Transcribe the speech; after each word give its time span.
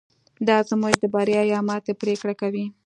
دا 0.47 0.57
زموږ 0.69 0.93
د 0.99 1.03
بریا 1.13 1.41
یا 1.53 1.59
ماتې 1.67 1.93
پرېکړه 2.01 2.33
کوي. 2.41 2.65